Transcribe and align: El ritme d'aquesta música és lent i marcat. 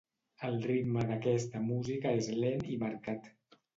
El 0.47 0.55
ritme 0.69 1.03
d'aquesta 1.11 1.63
música 1.67 2.17
és 2.23 2.31
lent 2.45 2.67
i 2.77 2.81
marcat. 2.87 3.31